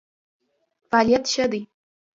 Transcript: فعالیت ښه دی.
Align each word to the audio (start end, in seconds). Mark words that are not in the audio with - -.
فعالیت 0.89 1.23
ښه 1.33 1.45
دی. 1.51 1.61